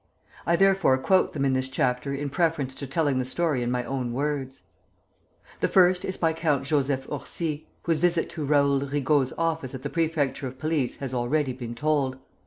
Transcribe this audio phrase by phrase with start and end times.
[0.47, 3.83] I therefore quote them in this chapter in preference to telling the story in my
[3.83, 4.63] own words.
[5.59, 9.91] The first is by Count Joseph Orsi, whose visit to Raoul Rigault's office at the
[9.91, 12.17] Prefecture of Police has already been told.